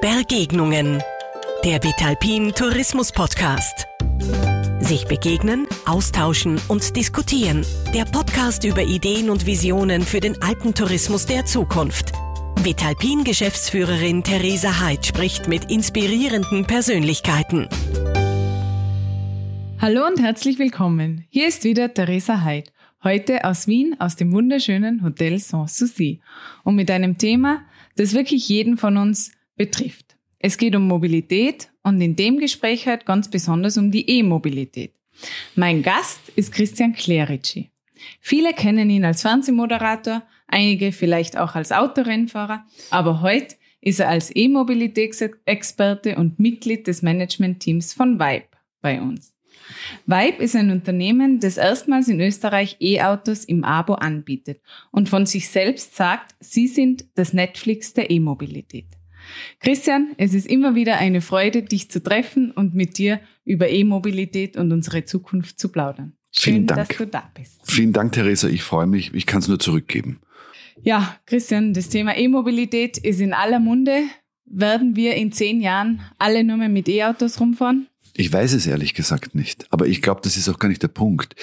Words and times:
Bergegnungen. 0.00 1.02
Der 1.62 1.84
Vitalpin 1.84 2.54
Tourismus 2.54 3.12
Podcast. 3.12 3.86
Sich 4.78 5.04
begegnen, 5.04 5.66
austauschen 5.84 6.58
und 6.68 6.96
diskutieren. 6.96 7.66
Der 7.92 8.06
Podcast 8.06 8.64
über 8.64 8.82
Ideen 8.82 9.28
und 9.28 9.44
Visionen 9.44 10.00
für 10.00 10.20
den 10.20 10.40
Alpentourismus 10.40 11.26
der 11.26 11.44
Zukunft. 11.44 12.12
Vitalpin 12.62 13.24
Geschäftsführerin 13.24 14.24
Theresa 14.24 14.80
Heid 14.80 15.04
spricht 15.04 15.48
mit 15.48 15.70
inspirierenden 15.70 16.64
Persönlichkeiten. 16.64 17.68
Hallo 19.82 20.06
und 20.06 20.18
herzlich 20.18 20.58
willkommen. 20.58 21.26
Hier 21.28 21.46
ist 21.46 21.64
wieder 21.64 21.92
Theresa 21.92 22.42
Heid. 22.42 22.72
Heute 23.04 23.44
aus 23.44 23.66
Wien, 23.66 23.96
aus 23.98 24.16
dem 24.16 24.32
wunderschönen 24.32 25.02
Hotel 25.02 25.38
Sanssouci. 25.38 26.20
Und 26.64 26.76
mit 26.76 26.90
einem 26.90 27.18
Thema, 27.18 27.60
das 27.96 28.14
wirklich 28.14 28.48
jeden 28.48 28.78
von 28.78 28.96
uns 28.96 29.32
betrifft. 29.60 30.16
Es 30.38 30.56
geht 30.56 30.74
um 30.74 30.88
Mobilität 30.88 31.68
und 31.82 32.00
in 32.00 32.16
dem 32.16 32.38
Gespräch 32.38 32.86
halt 32.86 33.04
ganz 33.04 33.28
besonders 33.28 33.76
um 33.76 33.90
die 33.90 34.08
E-Mobilität. 34.08 34.94
Mein 35.54 35.82
Gast 35.82 36.30
ist 36.34 36.50
Christian 36.50 36.94
Clerici. 36.94 37.70
Viele 38.20 38.54
kennen 38.54 38.88
ihn 38.88 39.04
als 39.04 39.20
Fernsehmoderator, 39.20 40.22
einige 40.46 40.92
vielleicht 40.92 41.36
auch 41.36 41.56
als 41.56 41.72
Autorennfahrer, 41.72 42.64
aber 42.88 43.20
heute 43.20 43.56
ist 43.82 44.00
er 44.00 44.08
als 44.08 44.34
E-Mobilitätsexperte 44.34 46.16
und 46.16 46.38
Mitglied 46.38 46.86
des 46.86 47.02
Managementteams 47.02 47.92
von 47.92 48.18
Vibe 48.18 48.48
bei 48.80 48.98
uns. 48.98 49.34
Vibe 50.06 50.42
ist 50.42 50.56
ein 50.56 50.70
Unternehmen, 50.70 51.38
das 51.38 51.58
erstmals 51.58 52.08
in 52.08 52.18
Österreich 52.18 52.78
E-Autos 52.80 53.44
im 53.44 53.64
Abo 53.64 53.92
anbietet 53.92 54.62
und 54.90 55.10
von 55.10 55.26
sich 55.26 55.50
selbst 55.50 55.96
sagt, 55.96 56.34
sie 56.40 56.66
sind 56.66 57.04
das 57.14 57.34
Netflix 57.34 57.92
der 57.92 58.10
E-Mobilität. 58.10 58.86
Christian, 59.60 60.12
es 60.16 60.34
ist 60.34 60.46
immer 60.46 60.74
wieder 60.74 60.98
eine 60.98 61.20
Freude, 61.20 61.62
dich 61.62 61.90
zu 61.90 62.02
treffen 62.02 62.50
und 62.50 62.74
mit 62.74 62.98
dir 62.98 63.20
über 63.44 63.68
E-Mobilität 63.68 64.56
und 64.56 64.72
unsere 64.72 65.04
Zukunft 65.04 65.58
zu 65.58 65.68
plaudern. 65.70 66.12
Schön, 66.32 66.54
Vielen 66.54 66.66
Dank. 66.66 66.88
dass 66.88 66.96
du 66.96 67.06
da 67.06 67.30
bist. 67.34 67.60
Vielen 67.64 67.92
Dank, 67.92 68.12
Theresa. 68.12 68.48
Ich 68.48 68.62
freue 68.62 68.86
mich. 68.86 69.12
Ich 69.14 69.26
kann 69.26 69.40
es 69.40 69.48
nur 69.48 69.58
zurückgeben. 69.58 70.20
Ja, 70.82 71.16
Christian, 71.26 71.74
das 71.74 71.88
Thema 71.88 72.16
E-Mobilität 72.16 72.96
ist 72.98 73.20
in 73.20 73.32
aller 73.32 73.58
Munde. 73.60 74.02
Werden 74.46 74.96
wir 74.96 75.14
in 75.14 75.32
zehn 75.32 75.60
Jahren 75.60 76.00
alle 76.18 76.42
nur 76.44 76.56
mehr 76.56 76.68
mit 76.68 76.88
E-Autos 76.88 77.40
rumfahren? 77.40 77.86
Ich 78.14 78.32
weiß 78.32 78.52
es 78.54 78.66
ehrlich 78.66 78.94
gesagt 78.94 79.34
nicht. 79.34 79.66
Aber 79.70 79.86
ich 79.86 80.02
glaube, 80.02 80.20
das 80.24 80.36
ist 80.36 80.48
auch 80.48 80.58
gar 80.58 80.68
nicht 80.68 80.82
der 80.82 80.88
Punkt. 80.88 81.36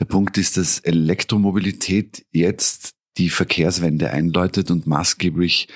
Der 0.00 0.04
Punkt 0.06 0.38
ist, 0.38 0.56
dass 0.56 0.78
Elektromobilität 0.80 2.24
jetzt 2.32 2.94
die 3.18 3.30
Verkehrswende 3.30 4.10
einläutet 4.10 4.70
und 4.70 4.86
maßgeblich 4.86 5.68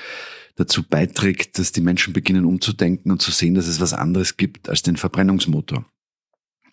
dazu 0.58 0.82
beiträgt, 0.82 1.58
dass 1.58 1.72
die 1.72 1.80
Menschen 1.80 2.12
beginnen 2.12 2.44
umzudenken 2.44 3.12
und 3.12 3.22
zu 3.22 3.30
sehen, 3.30 3.54
dass 3.54 3.68
es 3.68 3.80
was 3.80 3.94
anderes 3.94 4.36
gibt 4.36 4.68
als 4.68 4.82
den 4.82 4.96
Verbrennungsmotor. 4.96 5.86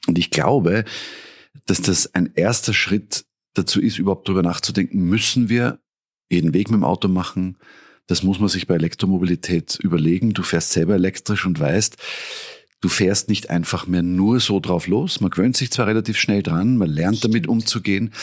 Und 0.08 0.18
ich 0.18 0.32
glaube, 0.32 0.86
dass 1.68 1.82
das 1.82 2.14
ein 2.16 2.32
erster 2.34 2.74
Schritt 2.74 3.26
dazu 3.54 3.80
ist, 3.80 4.00
überhaupt 4.00 4.28
darüber 4.28 4.42
nachzudenken, 4.42 5.08
müssen 5.08 5.50
wir 5.50 5.80
jeden 6.30 6.54
Weg 6.54 6.70
mit 6.70 6.80
dem 6.80 6.84
Auto 6.84 7.08
machen. 7.08 7.58
Das 8.08 8.24
muss 8.24 8.40
man 8.40 8.50
sich 8.50 8.66
bei 8.66 8.74
Elektromobilität 8.74 9.80
überlegen. 9.82 10.34
Du 10.34 10.42
fährst 10.42 10.72
selber 10.72 10.96
elektrisch 10.96 11.46
und 11.46 11.60
weißt, 11.60 11.96
du 12.82 12.90
fährst 12.90 13.30
nicht 13.30 13.52
einfach 13.52 13.86
mehr 13.86 14.04
nur 14.04 14.40
so 14.40 14.60
drauf 14.60 14.88
los. 14.88 15.22
Man 15.22 15.30
gewöhnt 15.30 15.58
sich 15.58 15.72
zwar 15.72 15.86
relativ 15.86 16.18
schnell 16.18 16.42
dran, 16.42 16.78
man 16.78 16.90
lernt 16.90 17.24
damit 17.24 17.48
umzugehen, 17.48 18.14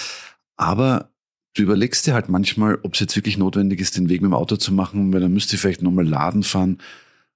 aber 0.57 1.12
du 1.55 1.63
überlegst 1.63 2.07
dir 2.07 2.15
halt 2.15 2.29
manchmal, 2.29 2.79
ob 2.83 2.95
es 2.95 3.01
jetzt 3.01 3.17
wirklich 3.17 3.39
notwendig 3.39 3.81
ist, 3.81 3.97
den 3.97 4.09
Weg 4.09 4.23
mit 4.23 4.31
dem 4.31 4.35
Auto 4.35 4.57
zu 4.57 4.73
machen, 4.73 5.13
weil 5.13 5.21
dann 5.21 5.33
müsste 5.33 5.57
ich 5.57 5.63
vielleicht 5.63 5.83
nochmal 5.83 6.07
laden 6.07 6.43
fahren 6.43 6.79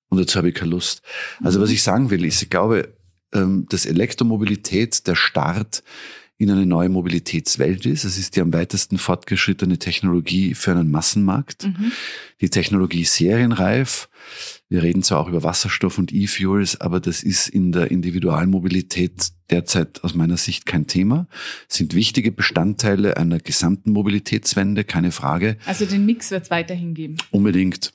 und 0.08 0.18
dazu 0.18 0.36
habe 0.36 0.48
ich 0.48 0.54
keine 0.54 0.70
Lust. 0.70 1.02
Also 1.42 1.60
was 1.60 1.68
mhm. 1.68 1.74
ich 1.74 1.82
sagen 1.82 2.10
will, 2.10 2.24
ist, 2.24 2.42
ich 2.42 2.50
glaube, 2.50 2.94
ähm, 3.32 3.66
dass 3.68 3.86
Elektromobilität 3.86 5.06
der 5.06 5.16
Start 5.16 5.82
in 6.38 6.50
eine 6.50 6.66
neue 6.66 6.90
Mobilitätswelt 6.90 7.86
ist. 7.86 8.04
Es 8.04 8.18
ist 8.18 8.36
die 8.36 8.42
am 8.42 8.52
weitesten 8.52 8.98
fortgeschrittene 8.98 9.78
Technologie 9.78 10.54
für 10.54 10.72
einen 10.72 10.90
Massenmarkt. 10.90 11.64
Mhm. 11.64 11.92
Die 12.40 12.50
Technologie 12.50 13.02
ist 13.02 13.14
serienreif. 13.14 14.08
Wir 14.68 14.82
reden 14.82 15.02
zwar 15.02 15.20
auch 15.20 15.28
über 15.28 15.42
Wasserstoff 15.42 15.98
und 15.98 16.12
E-Fuels, 16.12 16.80
aber 16.80 17.00
das 17.00 17.22
ist 17.22 17.48
in 17.48 17.72
der 17.72 17.90
Individualmobilität 17.90 19.30
derzeit 19.50 20.02
aus 20.02 20.14
meiner 20.14 20.36
Sicht 20.36 20.66
kein 20.66 20.86
Thema. 20.86 21.28
Sind 21.68 21.94
wichtige 21.94 22.32
Bestandteile 22.32 23.16
einer 23.16 23.38
gesamten 23.38 23.92
Mobilitätswende, 23.92 24.84
keine 24.84 25.12
Frage. 25.12 25.56
Also 25.66 25.86
den 25.86 26.04
Mix 26.04 26.30
wird 26.30 26.44
es 26.44 26.50
weiterhin 26.50 26.94
geben. 26.94 27.16
Unbedingt. 27.30 27.92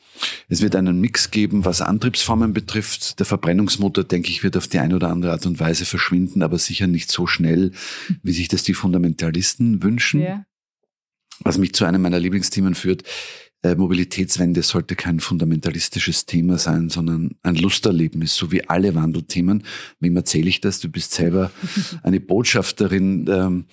Es 0.47 0.61
wird 0.61 0.75
einen 0.75 0.99
Mix 0.99 1.31
geben, 1.31 1.65
was 1.65 1.81
Antriebsformen 1.81 2.53
betrifft. 2.53 3.19
Der 3.19 3.25
Verbrennungsmotor, 3.25 4.03
denke 4.03 4.29
ich, 4.29 4.43
wird 4.43 4.55
auf 4.57 4.67
die 4.67 4.79
eine 4.79 4.95
oder 4.95 5.09
andere 5.09 5.33
Art 5.33 5.45
und 5.45 5.59
Weise 5.59 5.85
verschwinden, 5.85 6.41
aber 6.41 6.57
sicher 6.57 6.87
nicht 6.87 7.11
so 7.11 7.27
schnell, 7.27 7.71
wie 8.23 8.33
sich 8.33 8.47
das 8.47 8.63
die 8.63 8.73
Fundamentalisten 8.73 9.83
wünschen. 9.83 10.21
Ja. 10.21 10.45
Was 11.43 11.57
mich 11.57 11.73
zu 11.73 11.85
einem 11.85 12.01
meiner 12.03 12.19
Lieblingsthemen 12.19 12.75
führt, 12.75 13.03
Mobilitätswende 13.63 14.63
sollte 14.63 14.95
kein 14.95 15.19
fundamentalistisches 15.19 16.25
Thema 16.25 16.57
sein, 16.57 16.89
sondern 16.89 17.35
ein 17.43 17.55
Lusterlebnis, 17.55 18.35
so 18.35 18.51
wie 18.51 18.67
alle 18.67 18.95
Wandelthemen. 18.95 19.63
Wem 19.99 20.15
erzähle 20.15 20.49
ich 20.49 20.61
das? 20.61 20.79
Du 20.79 20.89
bist 20.89 21.13
selber 21.13 21.51
eine 22.03 22.19
Botschafterin 22.19 23.27
ähm, 23.29 23.65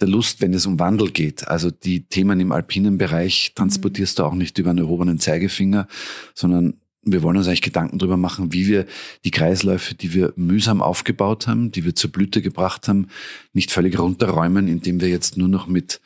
der 0.00 0.08
Lust, 0.08 0.40
wenn 0.40 0.52
es 0.52 0.66
um 0.66 0.80
Wandel 0.80 1.12
geht. 1.12 1.46
Also 1.46 1.70
die 1.70 2.06
Themen 2.06 2.40
im 2.40 2.50
alpinen 2.50 2.98
Bereich 2.98 3.52
transportierst 3.54 4.18
du 4.18 4.24
auch 4.24 4.34
nicht 4.34 4.58
über 4.58 4.70
einen 4.70 4.80
erhobenen 4.80 5.20
Zeigefinger, 5.20 5.86
sondern 6.34 6.74
wir 7.06 7.22
wollen 7.22 7.36
uns 7.36 7.46
eigentlich 7.46 7.62
Gedanken 7.62 7.98
darüber 7.98 8.16
machen, 8.16 8.52
wie 8.52 8.66
wir 8.66 8.84
die 9.24 9.30
Kreisläufe, 9.30 9.94
die 9.94 10.12
wir 10.12 10.32
mühsam 10.34 10.82
aufgebaut 10.82 11.46
haben, 11.46 11.70
die 11.70 11.84
wir 11.84 11.94
zur 11.94 12.10
Blüte 12.10 12.42
gebracht 12.42 12.88
haben, 12.88 13.06
nicht 13.52 13.70
völlig 13.70 13.96
runterräumen, 13.96 14.66
indem 14.66 15.00
wir 15.00 15.08
jetzt 15.08 15.36
nur 15.36 15.48
noch 15.48 15.68
mit 15.68 16.00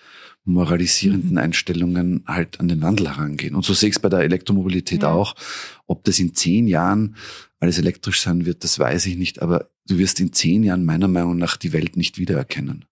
moralisierenden 0.44 1.32
mhm. 1.32 1.38
Einstellungen 1.38 2.24
halt 2.26 2.60
an 2.60 2.68
den 2.68 2.82
Wandel 2.82 3.08
herangehen. 3.08 3.54
Und 3.54 3.64
so 3.64 3.74
sehe 3.74 3.88
ich 3.90 3.96
es 3.96 4.00
bei 4.00 4.08
der 4.08 4.20
Elektromobilität 4.20 5.02
ja. 5.02 5.12
auch. 5.12 5.34
Ob 5.86 6.04
das 6.04 6.18
in 6.18 6.34
zehn 6.34 6.66
Jahren 6.66 7.16
alles 7.60 7.78
elektrisch 7.78 8.20
sein 8.20 8.46
wird, 8.46 8.64
das 8.64 8.78
weiß 8.78 9.06
ich 9.06 9.16
nicht. 9.16 9.42
Aber 9.42 9.70
du 9.86 9.98
wirst 9.98 10.20
in 10.20 10.32
zehn 10.32 10.62
Jahren 10.62 10.84
meiner 10.84 11.08
Meinung 11.08 11.36
nach 11.36 11.56
die 11.56 11.72
Welt 11.72 11.96
nicht 11.96 12.18
wiedererkennen. 12.18 12.84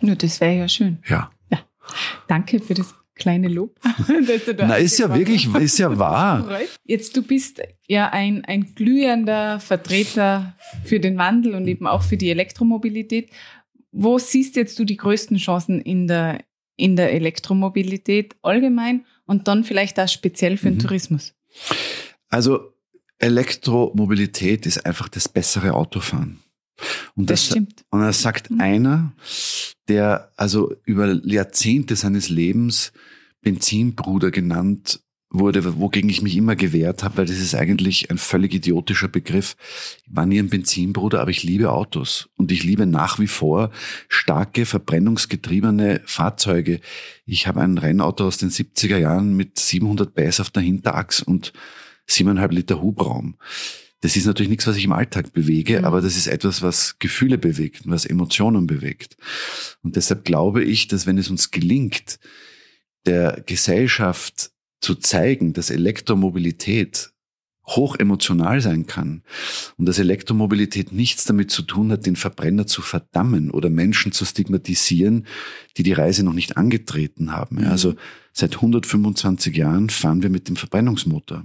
Nur 0.00 0.16
das 0.16 0.40
wäre 0.40 0.56
ja 0.56 0.68
schön. 0.68 0.98
Ja. 1.08 1.30
ja. 1.50 1.60
Danke 2.26 2.60
für 2.60 2.74
das 2.74 2.94
kleine 3.20 3.48
Lob. 3.48 3.78
Na, 4.56 4.76
ist 4.76 4.98
ja 4.98 5.14
wirklich, 5.14 5.54
ist 5.54 5.78
ja 5.78 5.96
wahr. 5.98 6.60
Jetzt, 6.84 7.16
du 7.16 7.22
bist 7.22 7.60
ja 7.86 8.10
ein, 8.10 8.44
ein 8.46 8.74
glühender 8.74 9.60
Vertreter 9.60 10.56
für 10.84 10.98
den 10.98 11.18
Wandel 11.18 11.54
und 11.54 11.68
eben 11.68 11.86
auch 11.86 12.02
für 12.02 12.16
die 12.16 12.30
Elektromobilität. 12.30 13.30
Wo 13.92 14.18
siehst 14.18 14.54
jetzt 14.54 14.78
du 14.78 14.84
die 14.84 14.96
größten 14.96 15.36
Chancen 15.36 15.80
in 15.80 16.06
der, 16.06 16.44
in 16.80 16.96
der 16.96 17.12
Elektromobilität 17.12 18.36
allgemein 18.42 19.04
und 19.26 19.48
dann 19.48 19.64
vielleicht 19.64 20.00
auch 20.00 20.08
speziell 20.08 20.56
für 20.56 20.70
den 20.70 20.74
mhm. 20.74 20.80
Tourismus? 20.80 21.34
Also 22.28 22.72
Elektromobilität 23.18 24.66
ist 24.66 24.84
einfach 24.86 25.08
das 25.08 25.28
bessere 25.28 25.74
Autofahren. 25.74 26.40
Und 27.14 27.28
das, 27.28 27.40
das 27.40 27.50
stimmt. 27.50 27.84
Und 27.90 28.00
das 28.00 28.22
sagt 28.22 28.50
mhm. 28.50 28.60
einer, 28.60 29.12
der 29.88 30.32
also 30.36 30.74
über 30.84 31.20
Jahrzehnte 31.24 31.96
seines 31.96 32.30
Lebens 32.30 32.92
Benzinbruder 33.42 34.30
genannt 34.30 35.00
wurde, 35.30 35.78
wogegen 35.78 36.10
ich 36.10 36.22
mich 36.22 36.36
immer 36.36 36.56
gewehrt 36.56 37.04
habe, 37.04 37.18
weil 37.18 37.26
das 37.26 37.38
ist 37.38 37.54
eigentlich 37.54 38.10
ein 38.10 38.18
völlig 38.18 38.52
idiotischer 38.52 39.08
Begriff. 39.08 39.56
Ich 40.04 40.14
war 40.14 40.26
nie 40.26 40.40
ein 40.40 40.50
Benzinbruder, 40.50 41.20
aber 41.20 41.30
ich 41.30 41.44
liebe 41.44 41.70
Autos 41.70 42.28
und 42.36 42.50
ich 42.50 42.64
liebe 42.64 42.84
nach 42.84 43.20
wie 43.20 43.28
vor 43.28 43.70
starke 44.08 44.66
verbrennungsgetriebene 44.66 46.02
Fahrzeuge. 46.04 46.80
Ich 47.24 47.46
habe 47.46 47.60
ein 47.60 47.78
Rennauto 47.78 48.26
aus 48.26 48.38
den 48.38 48.50
70er 48.50 48.98
Jahren 48.98 49.36
mit 49.36 49.58
700 49.58 50.12
PS 50.14 50.40
auf 50.40 50.50
der 50.50 50.64
Hinterachs 50.64 51.22
und 51.22 51.52
7,5 52.08 52.52
Liter 52.52 52.82
Hubraum. 52.82 53.36
Das 54.00 54.16
ist 54.16 54.26
natürlich 54.26 54.50
nichts, 54.50 54.66
was 54.66 54.76
ich 54.76 54.84
im 54.84 54.92
Alltag 54.92 55.32
bewege, 55.32 55.80
mhm. 55.80 55.84
aber 55.84 56.00
das 56.00 56.16
ist 56.16 56.26
etwas, 56.26 56.62
was 56.62 56.98
Gefühle 56.98 57.38
bewegt, 57.38 57.82
was 57.84 58.06
Emotionen 58.06 58.66
bewegt. 58.66 59.16
Und 59.82 59.96
deshalb 59.96 60.24
glaube 60.24 60.64
ich, 60.64 60.88
dass 60.88 61.06
wenn 61.06 61.18
es 61.18 61.30
uns 61.30 61.50
gelingt, 61.50 62.18
der 63.06 63.42
Gesellschaft 63.46 64.50
zu 64.80 64.94
zeigen, 64.94 65.52
dass 65.52 65.70
Elektromobilität 65.70 67.12
hoch 67.66 67.96
emotional 67.96 68.60
sein 68.60 68.86
kann 68.86 69.22
und 69.76 69.86
dass 69.86 69.98
Elektromobilität 69.98 70.92
nichts 70.92 71.24
damit 71.24 71.50
zu 71.50 71.62
tun 71.62 71.92
hat, 71.92 72.06
den 72.06 72.16
Verbrenner 72.16 72.66
zu 72.66 72.82
verdammen 72.82 73.50
oder 73.50 73.70
Menschen 73.70 74.12
zu 74.12 74.24
stigmatisieren, 74.24 75.26
die 75.76 75.82
die 75.82 75.92
Reise 75.92 76.24
noch 76.24 76.32
nicht 76.32 76.56
angetreten 76.56 77.32
haben. 77.32 77.56
Mhm. 77.56 77.68
Also 77.68 77.94
seit 78.32 78.56
125 78.56 79.56
Jahren 79.56 79.90
fahren 79.90 80.22
wir 80.22 80.30
mit 80.30 80.48
dem 80.48 80.56
Verbrennungsmotor. 80.56 81.44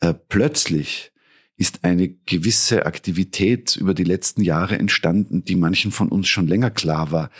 Äh, 0.00 0.14
plötzlich 0.28 1.12
ist 1.56 1.84
eine 1.84 2.08
gewisse 2.08 2.84
Aktivität 2.84 3.76
über 3.76 3.94
die 3.94 4.04
letzten 4.04 4.42
Jahre 4.42 4.78
entstanden, 4.78 5.44
die 5.44 5.56
manchen 5.56 5.92
von 5.92 6.08
uns 6.08 6.28
schon 6.28 6.48
länger 6.48 6.70
klar 6.70 7.12
war, 7.12 7.30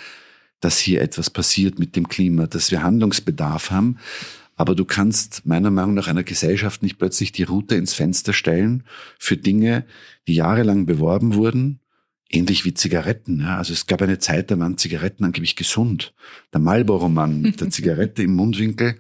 dass 0.60 0.78
hier 0.78 1.02
etwas 1.02 1.30
passiert 1.30 1.78
mit 1.78 1.96
dem 1.96 2.08
Klima, 2.08 2.46
dass 2.46 2.70
wir 2.70 2.82
Handlungsbedarf 2.82 3.70
haben. 3.70 3.98
Aber 4.56 4.74
du 4.74 4.84
kannst 4.84 5.46
meiner 5.46 5.70
Meinung 5.70 5.94
nach 5.94 6.08
einer 6.08 6.22
Gesellschaft 6.22 6.82
nicht 6.82 6.98
plötzlich 6.98 7.32
die 7.32 7.42
Route 7.42 7.74
ins 7.74 7.94
Fenster 7.94 8.32
stellen 8.32 8.84
für 9.18 9.36
Dinge, 9.36 9.84
die 10.28 10.34
jahrelang 10.34 10.86
beworben 10.86 11.34
wurden, 11.34 11.80
ähnlich 12.30 12.64
wie 12.64 12.74
Zigaretten. 12.74 13.40
Ja. 13.40 13.58
Also 13.58 13.72
es 13.72 13.86
gab 13.86 14.02
eine 14.02 14.18
Zeit, 14.18 14.50
da 14.50 14.58
waren 14.58 14.78
Zigaretten 14.78 15.24
angeblich 15.24 15.56
gesund. 15.56 16.14
Der 16.52 16.60
Marlboro-Mann 16.60 17.40
mit 17.40 17.60
der 17.60 17.70
Zigarette 17.70 18.22
im 18.22 18.34
Mundwinkel 18.34 18.98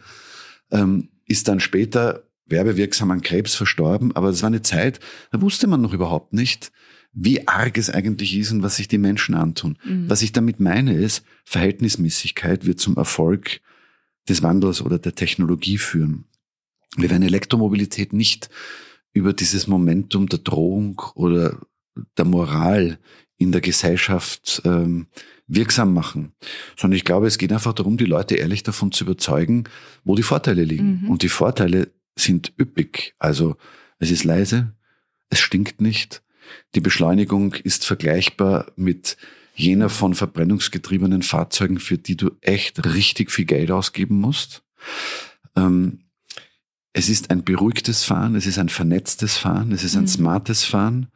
ähm, 0.70 1.08
ist 1.26 1.48
dann 1.48 1.60
später 1.60 2.24
werbewirksam 2.46 3.10
an 3.10 3.22
Krebs 3.22 3.54
verstorben. 3.54 4.14
Aber 4.14 4.28
das 4.28 4.42
war 4.42 4.48
eine 4.48 4.62
Zeit, 4.62 5.00
da 5.30 5.40
wusste 5.40 5.66
man 5.66 5.80
noch 5.80 5.92
überhaupt 5.92 6.32
nicht, 6.32 6.72
wie 7.12 7.46
arg 7.46 7.78
es 7.78 7.90
eigentlich 7.90 8.36
ist 8.36 8.50
und 8.50 8.62
was 8.62 8.76
sich 8.76 8.88
die 8.88 8.98
Menschen 8.98 9.34
antun. 9.34 9.78
Mhm. 9.84 10.10
Was 10.10 10.22
ich 10.22 10.32
damit 10.32 10.58
meine 10.58 10.94
ist, 10.94 11.24
Verhältnismäßigkeit 11.44 12.66
wird 12.66 12.80
zum 12.80 12.96
Erfolg 12.96 13.60
des 14.28 14.42
Wandels 14.42 14.82
oder 14.82 14.98
der 14.98 15.14
Technologie 15.14 15.78
führen. 15.78 16.24
Wir 16.96 17.10
werden 17.10 17.22
Elektromobilität 17.22 18.12
nicht 18.12 18.50
über 19.12 19.32
dieses 19.32 19.66
Momentum 19.66 20.28
der 20.28 20.38
Drohung 20.40 21.00
oder 21.14 21.58
der 22.16 22.24
Moral 22.24 22.98
in 23.36 23.52
der 23.52 23.60
Gesellschaft 23.60 24.62
ähm, 24.64 25.06
wirksam 25.46 25.92
machen, 25.92 26.32
sondern 26.76 26.96
ich 26.96 27.04
glaube, 27.04 27.26
es 27.26 27.38
geht 27.38 27.52
einfach 27.52 27.72
darum, 27.72 27.96
die 27.96 28.06
Leute 28.06 28.36
ehrlich 28.36 28.62
davon 28.62 28.92
zu 28.92 29.04
überzeugen, 29.04 29.64
wo 30.04 30.14
die 30.14 30.22
Vorteile 30.22 30.64
liegen. 30.64 31.02
Mhm. 31.02 31.10
Und 31.10 31.22
die 31.22 31.28
Vorteile 31.28 31.92
sind 32.16 32.52
üppig. 32.58 33.14
Also 33.18 33.56
es 33.98 34.10
ist 34.10 34.24
leise, 34.24 34.74
es 35.30 35.40
stinkt 35.40 35.80
nicht, 35.80 36.22
die 36.74 36.80
Beschleunigung 36.80 37.54
ist 37.54 37.84
vergleichbar 37.84 38.72
mit 38.76 39.16
jener 39.54 39.88
von 39.88 40.14
verbrennungsgetriebenen 40.14 41.22
Fahrzeugen, 41.22 41.78
für 41.78 41.98
die 41.98 42.16
du 42.16 42.30
echt 42.40 42.84
richtig 42.94 43.30
viel 43.30 43.44
Geld 43.44 43.70
ausgeben 43.70 44.20
musst. 44.20 44.62
Ähm, 45.56 46.00
es 46.92 47.08
ist 47.08 47.30
ein 47.30 47.44
beruhigtes 47.44 48.04
Fahren, 48.04 48.34
es 48.36 48.46
ist 48.46 48.58
ein 48.58 48.68
vernetztes 48.68 49.36
Fahren, 49.36 49.72
es 49.72 49.84
ist 49.84 49.96
ein 49.96 50.02
mhm. 50.02 50.08
smartes 50.08 50.64
Fahren. 50.64 51.08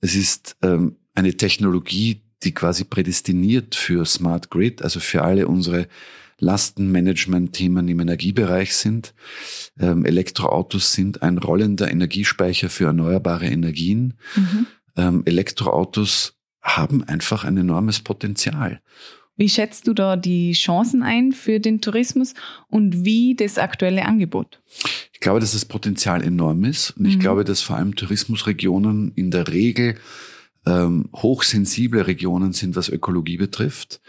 Es 0.00 0.14
ist 0.14 0.56
ähm, 0.62 0.96
eine 1.14 1.36
Technologie, 1.36 2.22
die 2.42 2.52
quasi 2.52 2.84
prädestiniert 2.84 3.74
für 3.74 4.06
Smart 4.06 4.50
Grid, 4.50 4.82
also 4.82 5.00
für 5.00 5.22
alle 5.22 5.46
unsere 5.46 5.88
Lastenmanagement-Themen 6.38 7.86
im 7.88 8.00
Energiebereich 8.00 8.74
sind. 8.74 9.14
Ähm, 9.78 10.06
Elektroautos 10.06 10.92
sind 10.92 11.22
ein 11.22 11.38
rollender 11.38 11.90
Energiespeicher 11.90 12.70
für 12.70 12.86
erneuerbare 12.86 13.46
Energien. 13.46 14.14
Mhm. 14.36 14.66
Ähm, 14.96 15.22
Elektroautos 15.26 16.39
haben 16.62 17.02
einfach 17.04 17.44
ein 17.44 17.56
enormes 17.56 18.00
Potenzial. 18.00 18.80
Wie 19.36 19.48
schätzt 19.48 19.86
du 19.86 19.94
da 19.94 20.16
die 20.16 20.52
Chancen 20.52 21.02
ein 21.02 21.32
für 21.32 21.60
den 21.60 21.80
Tourismus 21.80 22.34
und 22.68 23.06
wie 23.06 23.34
das 23.34 23.56
aktuelle 23.56 24.04
Angebot? 24.04 24.60
Ich 25.14 25.20
glaube, 25.20 25.40
dass 25.40 25.52
das 25.52 25.64
Potenzial 25.64 26.22
enorm 26.22 26.64
ist 26.64 26.90
und 26.90 27.06
ich 27.06 27.16
mhm. 27.16 27.20
glaube, 27.20 27.44
dass 27.44 27.62
vor 27.62 27.76
allem 27.76 27.96
Tourismusregionen 27.96 29.12
in 29.14 29.30
der 29.30 29.48
Regel 29.48 29.96
ähm, 30.66 31.08
hochsensible 31.16 32.06
Regionen 32.06 32.52
sind, 32.52 32.76
was 32.76 32.90
Ökologie 32.90 33.38
betrifft, 33.38 34.02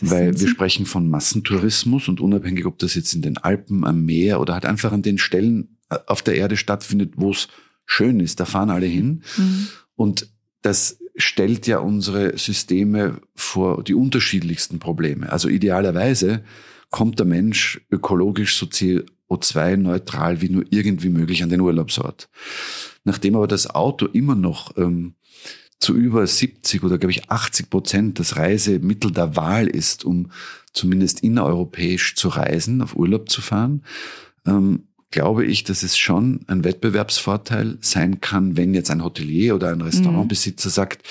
das 0.00 0.10
weil 0.10 0.40
wir 0.40 0.48
sprechen 0.48 0.86
von 0.86 1.08
Massentourismus 1.08 2.08
und 2.08 2.20
unabhängig, 2.20 2.66
ob 2.66 2.78
das 2.80 2.94
jetzt 2.94 3.14
in 3.14 3.22
den 3.22 3.38
Alpen, 3.38 3.84
am 3.84 4.04
Meer 4.04 4.40
oder 4.40 4.54
halt 4.54 4.66
einfach 4.66 4.90
an 4.90 5.02
den 5.02 5.18
Stellen 5.18 5.76
äh, 5.88 5.98
auf 6.08 6.22
der 6.22 6.34
Erde 6.34 6.56
stattfindet, 6.56 7.12
wo 7.16 7.30
es 7.30 7.46
schön 7.86 8.18
ist, 8.18 8.40
da 8.40 8.44
fahren 8.44 8.70
alle 8.70 8.86
hin. 8.86 9.22
Mhm. 9.36 9.68
Und 9.94 10.28
das 10.62 10.98
stellt 11.16 11.66
ja 11.66 11.78
unsere 11.78 12.36
Systeme 12.38 13.20
vor 13.34 13.84
die 13.84 13.94
unterschiedlichsten 13.94 14.78
Probleme. 14.78 15.30
Also 15.30 15.48
idealerweise 15.48 16.42
kommt 16.90 17.18
der 17.18 17.26
Mensch 17.26 17.80
ökologisch 17.90 18.56
so 18.56 18.66
CO2-neutral 18.66 20.40
wie 20.40 20.48
nur 20.48 20.64
irgendwie 20.70 21.10
möglich 21.10 21.42
an 21.42 21.50
den 21.50 21.60
Urlaubsort. 21.60 22.28
Nachdem 23.04 23.36
aber 23.36 23.46
das 23.46 23.68
Auto 23.68 24.06
immer 24.06 24.34
noch 24.34 24.76
ähm, 24.76 25.14
zu 25.78 25.94
über 25.94 26.26
70 26.26 26.82
oder 26.82 26.98
glaube 26.98 27.12
ich 27.12 27.30
80 27.30 27.70
Prozent 27.70 28.18
das 28.18 28.36
Reisemittel 28.36 29.10
der 29.10 29.36
Wahl 29.36 29.66
ist, 29.66 30.04
um 30.04 30.30
zumindest 30.72 31.20
innereuropäisch 31.20 32.16
zu 32.16 32.28
reisen, 32.28 32.80
auf 32.82 32.96
Urlaub 32.96 33.28
zu 33.28 33.42
fahren, 33.42 33.84
ähm, 34.46 34.84
glaube 35.14 35.46
ich, 35.46 35.62
dass 35.62 35.84
es 35.84 35.96
schon 35.96 36.40
ein 36.48 36.64
Wettbewerbsvorteil 36.64 37.78
sein 37.80 38.20
kann, 38.20 38.56
wenn 38.56 38.74
jetzt 38.74 38.90
ein 38.90 39.04
Hotelier 39.04 39.54
oder 39.54 39.70
ein 39.70 39.80
Restaurantbesitzer 39.80 40.68
mhm. 40.68 40.72
sagt, 40.72 41.06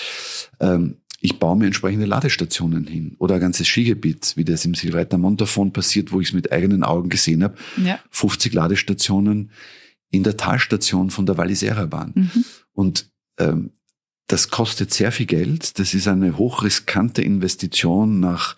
ähm, 0.59 0.97
ich 1.21 1.39
baue 1.39 1.57
mir 1.57 1.67
entsprechende 1.67 2.05
Ladestationen 2.05 2.85
hin 2.85 3.15
oder 3.17 3.35
ein 3.35 3.41
ganzes 3.41 3.65
Skigebiet, 3.65 4.33
wie 4.35 4.43
das 4.43 4.65
im 4.65 4.75
Silveretter 4.75 5.17
Montafon 5.17 5.71
passiert, 5.71 6.11
wo 6.11 6.19
ich 6.19 6.27
es 6.27 6.33
mit 6.33 6.51
eigenen 6.51 6.83
Augen 6.83 7.07
gesehen 7.07 7.45
habe. 7.45 7.55
Ja. 7.81 7.97
50 8.09 8.53
Ladestationen 8.53 9.51
in 10.11 10.23
der 10.23 10.35
Talstation 10.35 11.09
von 11.09 11.25
der 11.25 11.37
Wallisera 11.37 11.85
Bahn. 11.85 12.11
Mhm. 12.13 12.45
Und 12.73 13.09
ähm, 13.39 13.71
das 14.27 14.49
kostet 14.49 14.93
sehr 14.93 15.13
viel 15.13 15.27
Geld. 15.27 15.79
Das 15.79 15.93
ist 15.93 16.09
eine 16.09 16.37
hochriskante 16.37 17.21
Investition 17.21 18.19
nach 18.19 18.57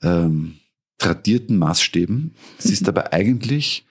ähm, 0.00 0.54
tradierten 0.98 1.58
Maßstäben. 1.58 2.36
Es 2.60 2.66
ist 2.66 2.82
mhm. 2.82 2.88
aber 2.90 3.12
eigentlich 3.12 3.87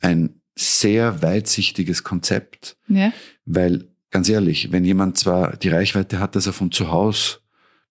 ein 0.00 0.40
sehr 0.56 1.22
weitsichtiges 1.22 2.04
Konzept, 2.04 2.76
ja. 2.88 3.12
weil 3.44 3.88
ganz 4.10 4.28
ehrlich, 4.28 4.72
wenn 4.72 4.84
jemand 4.84 5.16
zwar 5.16 5.56
die 5.56 5.68
Reichweite 5.68 6.18
hat, 6.18 6.36
dass 6.36 6.46
er 6.46 6.52
von 6.52 6.72
zu 6.72 6.90
Hause 6.90 7.38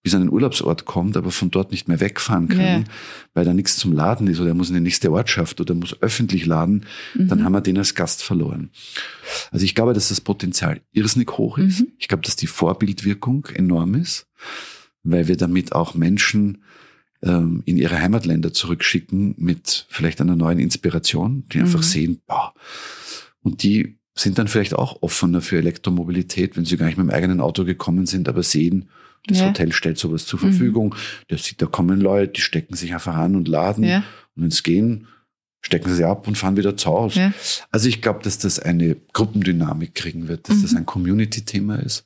bis 0.01 0.15
an 0.15 0.21
den 0.21 0.31
Urlaubsort 0.31 0.85
kommt, 0.85 1.17
aber 1.17 1.29
von 1.31 1.51
dort 1.51 1.71
nicht 1.71 1.87
mehr 1.87 1.99
wegfahren 1.99 2.47
kann, 2.47 2.59
ja. 2.59 2.83
weil 3.33 3.43
da 3.43 3.53
nichts 3.53 3.77
zum 3.77 3.91
Laden 3.91 4.27
ist 4.27 4.39
oder 4.39 4.49
er 4.49 4.55
muss 4.55 4.69
in 4.69 4.75
die 4.75 4.81
nächste 4.81 5.11
Ortschaft 5.11 5.59
oder 5.59 5.73
muss 5.73 6.01
öffentlich 6.01 6.45
laden, 6.45 6.85
mhm. 7.15 7.27
dann 7.27 7.43
haben 7.43 7.51
wir 7.51 7.61
den 7.61 7.77
als 7.77 7.95
Gast 7.95 8.23
verloren. 8.23 8.69
Also 9.51 9.65
ich 9.65 9.75
glaube, 9.75 9.93
dass 9.93 10.09
das 10.09 10.21
Potenzial 10.21 10.81
irrsinnig 10.93 11.37
hoch 11.37 11.57
ist. 11.57 11.81
Mhm. 11.81 11.87
Ich 11.97 12.07
glaube, 12.07 12.23
dass 12.23 12.37
die 12.37 12.47
Vorbildwirkung 12.47 13.47
enorm 13.53 13.95
ist, 13.95 14.27
weil 15.03 15.27
wir 15.27 15.35
damit 15.35 15.73
auch 15.73 15.95
Menschen 15.95 16.63
ähm, 17.23 17.63
in 17.65 17.77
ihre 17.77 17.99
Heimatländer 17.99 18.53
zurückschicken 18.53 19.35
mit 19.37 19.85
vielleicht 19.89 20.21
einer 20.21 20.35
neuen 20.35 20.59
Inspiration, 20.59 21.45
die 21.51 21.59
einfach 21.59 21.79
mhm. 21.79 21.83
sehen, 21.83 22.21
boah, 22.27 22.53
und 23.41 23.63
die 23.63 23.97
sind 24.15 24.37
dann 24.37 24.47
vielleicht 24.47 24.73
auch 24.73 25.01
offener 25.01 25.41
für 25.41 25.57
Elektromobilität, 25.57 26.57
wenn 26.57 26.65
sie 26.65 26.77
gar 26.77 26.87
nicht 26.87 26.97
mit 26.97 27.07
dem 27.07 27.13
eigenen 27.13 27.39
Auto 27.39 27.63
gekommen 27.63 28.05
sind, 28.05 28.27
aber 28.27 28.43
sehen, 28.43 28.89
das 29.27 29.39
ja. 29.39 29.47
Hotel 29.47 29.71
stellt 29.71 29.97
sowas 29.97 30.25
zur 30.25 30.39
Verfügung. 30.39 30.89
Mhm. 30.89 31.27
Der 31.29 31.37
sieht, 31.37 31.61
da 31.61 31.65
kommen 31.65 31.99
Leute, 31.99 32.33
die 32.33 32.41
stecken 32.41 32.75
sich 32.75 32.93
einfach 32.93 33.15
an 33.15 33.35
und 33.35 33.47
laden. 33.47 33.83
Ja. 33.83 33.97
Und 34.35 34.43
wenn 34.43 34.47
es 34.47 34.63
gehen, 34.63 35.07
stecken 35.61 35.93
sie 35.93 36.05
ab 36.05 36.27
und 36.27 36.37
fahren 36.37 36.57
wieder 36.57 36.77
zu 36.77 36.89
Hause. 36.89 37.19
Ja. 37.19 37.33
Also 37.71 37.89
ich 37.89 38.01
glaube, 38.01 38.21
dass 38.23 38.37
das 38.37 38.59
eine 38.59 38.95
Gruppendynamik 39.13 39.93
kriegen 39.93 40.27
wird, 40.27 40.49
dass 40.49 40.57
mhm. 40.57 40.61
das 40.61 40.75
ein 40.75 40.85
Community-Thema 40.85 41.77
ist 41.77 42.05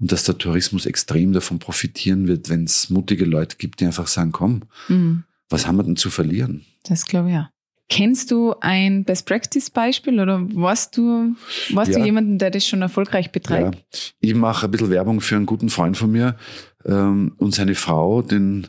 und 0.00 0.12
dass 0.12 0.24
der 0.24 0.38
Tourismus 0.38 0.86
extrem 0.86 1.32
davon 1.32 1.58
profitieren 1.58 2.26
wird, 2.26 2.48
wenn 2.48 2.64
es 2.64 2.90
mutige 2.90 3.24
Leute 3.24 3.56
gibt, 3.56 3.80
die 3.80 3.86
einfach 3.86 4.06
sagen, 4.06 4.32
komm, 4.32 4.62
mhm. 4.88 5.24
was 5.48 5.66
haben 5.66 5.76
wir 5.76 5.82
denn 5.82 5.96
zu 5.96 6.10
verlieren? 6.10 6.64
Das 6.84 7.04
glaube 7.04 7.28
ich 7.28 7.34
ja. 7.34 7.50
Kennst 7.88 8.30
du 8.30 8.54
ein 8.60 9.04
Best-Practice-Beispiel 9.04 10.20
oder 10.20 10.46
warst 10.54 10.96
du, 10.96 11.34
warst 11.70 11.90
ja. 11.90 11.98
du 11.98 12.04
jemanden, 12.04 12.38
der 12.38 12.52
das 12.52 12.64
schon 12.64 12.82
erfolgreich 12.82 13.32
betreibt? 13.32 13.74
Ja. 13.92 14.28
Ich 14.30 14.34
mache 14.34 14.66
ein 14.66 14.70
bisschen 14.70 14.90
Werbung 14.90 15.20
für 15.20 15.34
einen 15.34 15.46
guten 15.46 15.70
Freund 15.70 15.96
von 15.96 16.12
mir 16.12 16.36
ähm, 16.84 17.32
und 17.38 17.52
seine 17.52 17.74
Frau, 17.74 18.22
den 18.22 18.68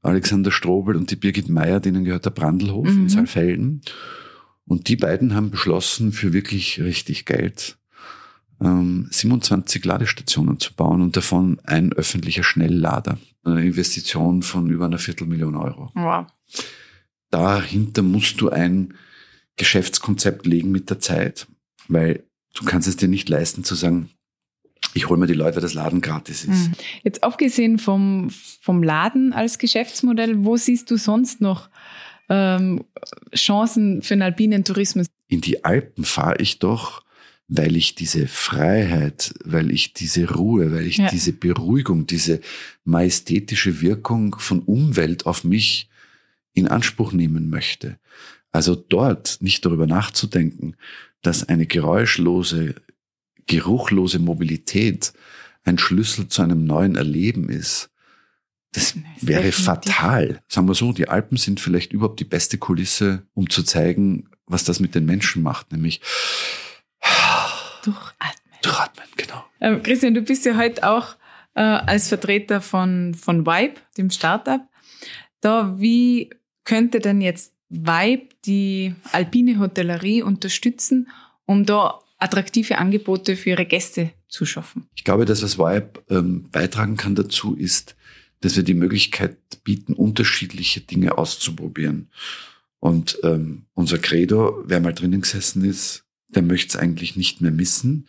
Alexander 0.00 0.50
Strobel 0.50 0.96
und 0.96 1.10
die 1.10 1.16
Birgit 1.16 1.50
Meyer, 1.50 1.78
denen 1.78 2.04
gehört 2.04 2.24
der 2.24 2.30
Brandelhof 2.30 2.88
mhm. 2.88 3.02
in 3.02 3.08
Saalfelden. 3.10 3.82
Und 4.66 4.88
die 4.88 4.96
beiden 4.96 5.34
haben 5.34 5.50
beschlossen, 5.50 6.12
für 6.12 6.32
wirklich 6.32 6.80
richtig 6.80 7.26
Geld 7.26 7.76
ähm, 8.60 9.08
27 9.10 9.84
Ladestationen 9.84 10.60
zu 10.60 10.74
bauen 10.74 11.02
und 11.02 11.16
davon 11.16 11.60
ein 11.64 11.92
öffentlicher 11.92 12.42
Schnelllader. 12.42 13.18
Eine 13.44 13.64
Investition 13.64 14.42
von 14.42 14.70
über 14.70 14.86
einer 14.86 14.98
Viertelmillion 14.98 15.56
Euro. 15.56 15.90
Wow 15.94 16.26
dahinter 17.34 18.02
musst 18.02 18.40
du 18.40 18.48
ein 18.48 18.94
Geschäftskonzept 19.56 20.46
legen 20.46 20.70
mit 20.70 20.88
der 20.88 21.00
Zeit, 21.00 21.48
weil 21.88 22.22
du 22.54 22.64
kannst 22.64 22.86
es 22.86 22.96
dir 22.96 23.08
nicht 23.08 23.28
leisten 23.28 23.64
zu 23.64 23.74
sagen, 23.74 24.10
ich 24.94 25.08
hole 25.08 25.18
mir 25.18 25.26
die 25.26 25.34
Leute, 25.34 25.56
weil 25.56 25.62
das 25.62 25.74
Laden 25.74 26.00
gratis 26.00 26.44
ist. 26.44 26.68
Mhm. 26.68 26.72
Jetzt 27.02 27.24
abgesehen 27.24 27.78
vom, 27.78 28.30
vom 28.60 28.84
Laden 28.84 29.32
als 29.32 29.58
Geschäftsmodell, 29.58 30.44
wo 30.44 30.56
siehst 30.56 30.88
du 30.92 30.96
sonst 30.96 31.40
noch 31.40 31.68
ähm, 32.28 32.84
Chancen 33.34 34.02
für 34.02 34.14
den 34.14 34.22
alpinen 34.22 34.62
Tourismus? 34.62 35.06
In 35.26 35.40
die 35.40 35.64
Alpen 35.64 36.04
fahre 36.04 36.36
ich 36.36 36.60
doch, 36.60 37.03
weil 37.48 37.76
ich 37.76 37.94
diese 37.94 38.26
Freiheit, 38.26 39.34
weil 39.44 39.70
ich 39.70 39.92
diese 39.92 40.30
Ruhe, 40.30 40.72
weil 40.72 40.86
ich 40.86 40.96
ja. 40.96 41.10
diese 41.10 41.32
Beruhigung, 41.32 42.06
diese 42.06 42.40
majestätische 42.84 43.80
Wirkung 43.80 44.36
von 44.38 44.60
Umwelt 44.60 45.26
auf 45.26 45.44
mich 45.44 45.88
in 46.54 46.68
Anspruch 46.68 47.12
nehmen 47.12 47.50
möchte. 47.50 47.98
Also 48.52 48.74
dort 48.76 49.38
nicht 49.40 49.64
darüber 49.66 49.86
nachzudenken, 49.86 50.76
dass 51.22 51.48
eine 51.48 51.66
geräuschlose, 51.66 52.76
geruchlose 53.46 54.20
Mobilität 54.20 55.12
ein 55.64 55.78
Schlüssel 55.78 56.28
zu 56.28 56.42
einem 56.42 56.64
neuen 56.64 56.94
Erleben 56.94 57.48
ist, 57.48 57.90
Das 58.72 58.94
wäre 59.20 59.42
definitiv. 59.42 59.64
fatal. 59.64 60.42
Sagen 60.48 60.68
wir 60.68 60.74
so, 60.74 60.92
die 60.92 61.08
Alpen 61.08 61.36
sind 61.36 61.60
vielleicht 61.60 61.92
überhaupt 61.92 62.20
die 62.20 62.24
beste 62.24 62.58
Kulisse, 62.58 63.26
um 63.34 63.50
zu 63.50 63.62
zeigen, 63.62 64.28
was 64.46 64.64
das 64.64 64.78
mit 64.78 64.94
den 64.94 65.06
Menschen 65.06 65.42
macht, 65.42 65.72
nämlich 65.72 66.00
durchatmen. 67.86 68.58
Durchatmen, 68.62 69.06
genau. 69.16 69.44
Ähm, 69.60 69.82
Christian, 69.82 70.14
du 70.14 70.22
bist 70.22 70.44
ja 70.44 70.56
heute 70.56 70.88
auch 70.88 71.16
äh, 71.54 71.62
als 71.62 72.08
Vertreter 72.08 72.60
von, 72.60 73.14
von 73.14 73.46
Vibe, 73.46 73.74
dem 73.96 74.10
Startup. 74.10 74.60
Da, 75.40 75.78
wie 75.78 76.30
könnte 76.64 77.00
denn 77.00 77.20
jetzt 77.20 77.54
Vibe 77.68 78.28
die 78.44 78.94
alpine 79.12 79.58
Hotellerie 79.58 80.22
unterstützen, 80.22 81.08
um 81.46 81.66
da 81.66 82.00
attraktive 82.18 82.78
Angebote 82.78 83.36
für 83.36 83.50
ihre 83.50 83.66
Gäste 83.66 84.10
zu 84.28 84.46
schaffen? 84.46 84.88
Ich 84.94 85.04
glaube, 85.04 85.24
dass 85.24 85.42
was 85.42 85.58
Vibe 85.58 86.02
ähm, 86.08 86.48
beitragen 86.50 86.96
kann 86.96 87.14
dazu, 87.14 87.54
ist, 87.54 87.96
dass 88.40 88.56
wir 88.56 88.62
die 88.62 88.74
Möglichkeit 88.74 89.38
bieten, 89.64 89.94
unterschiedliche 89.94 90.80
Dinge 90.80 91.16
auszuprobieren. 91.18 92.08
Und 92.78 93.18
ähm, 93.22 93.64
unser 93.72 93.98
Credo, 93.98 94.62
wer 94.66 94.80
mal 94.80 94.92
drinnen 94.92 95.22
gesessen 95.22 95.64
ist, 95.64 96.03
der 96.34 96.42
möchte 96.42 96.68
es 96.68 96.76
eigentlich 96.76 97.16
nicht 97.16 97.40
mehr 97.40 97.50
missen. 97.50 98.06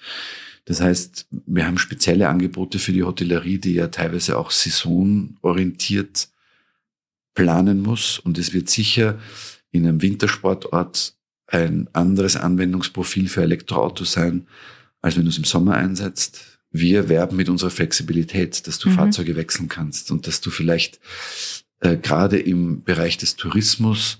Das 0.65 0.81
heißt, 0.81 1.27
wir 1.45 1.67
haben 1.67 1.77
spezielle 1.77 2.27
Angebote 2.27 2.79
für 2.79 2.91
die 2.91 3.03
Hotellerie, 3.03 3.59
die 3.59 3.73
ja 3.73 3.87
teilweise 3.87 4.37
auch 4.37 4.49
saisonorientiert 4.49 6.29
planen 7.35 7.81
muss. 7.81 8.17
Und 8.19 8.37
es 8.39 8.51
wird 8.53 8.69
sicher 8.69 9.19
in 9.71 9.87
einem 9.87 10.01
Wintersportort 10.01 11.15
ein 11.47 11.87
anderes 11.93 12.35
Anwendungsprofil 12.35 13.29
für 13.29 13.43
Elektroautos 13.43 14.13
sein, 14.13 14.47
als 15.01 15.15
wenn 15.15 15.23
du 15.23 15.29
es 15.29 15.37
im 15.37 15.43
Sommer 15.43 15.75
einsetzt. 15.75 16.59
Wir 16.71 17.09
werben 17.09 17.37
mit 17.37 17.47
unserer 17.47 17.69
Flexibilität, 17.69 18.65
dass 18.65 18.79
du 18.79 18.89
mhm. 18.89 18.93
Fahrzeuge 18.95 19.35
wechseln 19.35 19.69
kannst 19.69 20.09
und 20.09 20.25
dass 20.25 20.41
du 20.41 20.49
vielleicht 20.49 20.99
äh, 21.81 21.95
gerade 21.97 22.39
im 22.39 22.83
Bereich 22.83 23.17
des 23.17 23.35
Tourismus 23.35 24.17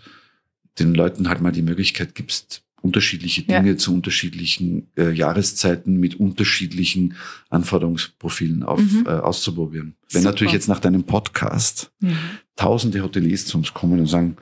den 0.77 0.93
Leuten 0.93 1.27
halt 1.27 1.41
mal 1.41 1.51
die 1.51 1.61
Möglichkeit 1.61 2.15
gibst, 2.15 2.64
unterschiedliche 2.85 3.41
Dinge 3.41 3.71
ja. 3.71 3.77
zu 3.77 3.93
unterschiedlichen 3.93 4.91
äh, 4.95 5.11
Jahreszeiten 5.11 5.97
mit 5.97 6.19
unterschiedlichen 6.19 7.15
Anforderungsprofilen 7.49 8.63
auf, 8.63 8.79
mhm. 8.79 9.05
äh, 9.07 9.09
auszuprobieren. 9.09 9.95
Wenn 10.11 10.21
Super. 10.21 10.33
natürlich 10.33 10.53
jetzt 10.53 10.67
nach 10.67 10.79
deinem 10.79 11.03
Podcast 11.03 11.91
mhm. 11.99 12.17
tausende 12.55 13.01
Hoteliers 13.01 13.45
zu 13.45 13.57
uns 13.57 13.73
kommen 13.73 13.99
und 13.99 14.05
sagen, 14.05 14.37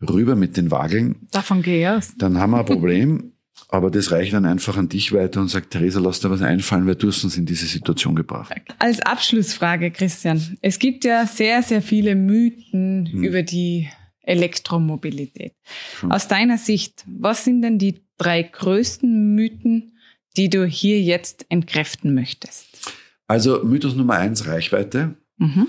rüber 0.00 0.36
mit 0.36 0.56
den 0.56 0.70
Wageln. 0.70 1.26
Davon 1.32 1.60
gehe 1.60 1.80
ich 1.80 1.88
aus. 1.88 2.14
Dann 2.16 2.38
haben 2.38 2.52
wir 2.52 2.60
ein 2.60 2.66
Problem. 2.66 3.32
Aber 3.70 3.90
das 3.90 4.12
reicht 4.12 4.32
dann 4.32 4.46
einfach 4.46 4.76
an 4.76 4.88
dich 4.88 5.12
weiter 5.12 5.40
und 5.40 5.48
sagt, 5.48 5.72
Theresa, 5.72 5.98
lass 5.98 6.20
dir 6.20 6.30
was 6.30 6.40
einfallen, 6.40 6.86
weil 6.86 6.94
du 6.94 7.08
hast 7.08 7.24
uns 7.24 7.36
in 7.36 7.44
diese 7.44 7.66
Situation 7.66 8.14
gebracht. 8.14 8.54
Als 8.78 9.00
Abschlussfrage, 9.00 9.90
Christian. 9.90 10.56
Es 10.62 10.78
gibt 10.78 11.04
ja 11.04 11.26
sehr, 11.26 11.62
sehr 11.62 11.82
viele 11.82 12.14
Mythen 12.14 13.08
hm. 13.10 13.24
über 13.24 13.42
die 13.42 13.88
Elektromobilität. 14.28 15.54
Schon. 15.98 16.12
Aus 16.12 16.28
deiner 16.28 16.58
Sicht, 16.58 17.04
was 17.06 17.44
sind 17.44 17.62
denn 17.62 17.78
die 17.78 18.02
drei 18.18 18.42
größten 18.42 19.34
Mythen, 19.34 19.98
die 20.36 20.50
du 20.50 20.66
hier 20.66 21.00
jetzt 21.00 21.46
entkräften 21.48 22.14
möchtest? 22.14 22.92
Also 23.26 23.62
Mythos 23.64 23.94
Nummer 23.94 24.14
eins, 24.14 24.46
Reichweite. 24.46 25.16
Mhm 25.38 25.68